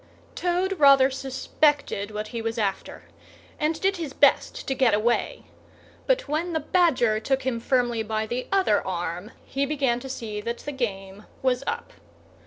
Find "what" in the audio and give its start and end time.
2.09-2.29